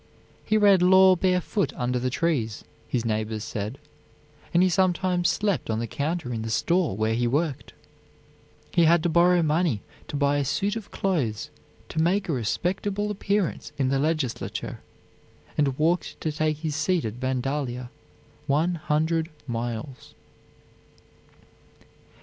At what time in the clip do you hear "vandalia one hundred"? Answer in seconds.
17.21-19.29